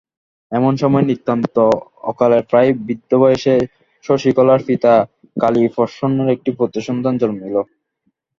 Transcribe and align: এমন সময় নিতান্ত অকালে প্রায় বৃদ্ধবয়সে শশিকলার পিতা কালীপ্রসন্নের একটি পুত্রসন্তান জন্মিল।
এমন 0.51 0.73
সময় 0.81 1.05
নিতান্ত 1.09 1.55
অকালে 2.03 2.39
প্রায় 2.49 2.69
বৃদ্ধবয়সে 2.85 3.55
শশিকলার 4.05 4.59
পিতা 4.67 4.93
কালীপ্রসন্নের 5.37 6.33
একটি 6.35 6.49
পুত্রসন্তান 6.59 7.13
জন্মিল। 7.21 7.55